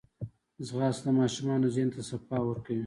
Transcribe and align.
ځغاسته 0.67 1.09
د 1.13 1.17
ماشومانو 1.19 1.65
ذهن 1.75 1.89
ته 1.95 2.01
صفا 2.09 2.37
ورکوي 2.43 2.79